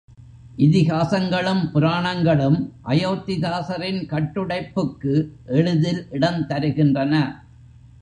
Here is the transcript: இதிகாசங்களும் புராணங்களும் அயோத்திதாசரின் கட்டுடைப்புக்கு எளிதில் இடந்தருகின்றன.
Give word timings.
இதிகாசங்களும் 0.57 1.61
புராணங்களும் 1.73 2.57
அயோத்திதாசரின் 2.85 4.01
கட்டுடைப்புக்கு 4.09 5.15
எளிதில் 5.45 6.03
இடந்தருகின்றன. 6.11 7.13